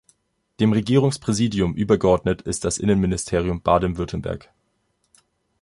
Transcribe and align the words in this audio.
Dem 0.59 0.73
Regierungspräsidium 0.73 1.75
übergeordnet 1.75 2.41
ist 2.41 2.65
das 2.65 2.79
Innenministerium 2.79 3.61
Baden-Württemberg. 3.61 4.49